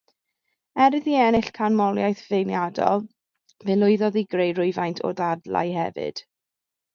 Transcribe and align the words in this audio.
Er 0.83 0.93
iddi 0.99 1.11
ennill 1.25 1.51
canmoliaeth 1.59 2.23
feirniadol, 2.29 3.03
fe 3.67 3.77
lwyddodd 3.83 4.19
i 4.23 4.25
greu 4.33 4.57
rhywfaint 4.61 5.03
o 5.11 5.13
ddadlau 5.21 5.77
hefyd. 5.83 6.25